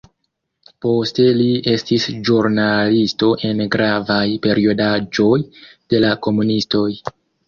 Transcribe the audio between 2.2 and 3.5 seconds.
ĵurnalisto